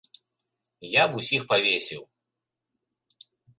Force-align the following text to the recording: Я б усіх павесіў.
Я 0.93 1.03
б 1.11 1.19
усіх 1.21 1.45
павесіў. 1.53 2.01